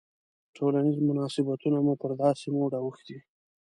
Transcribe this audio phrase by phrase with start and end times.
[0.55, 3.17] ټولنیز مناسبتونه مو پر داسې موډ اوښتي.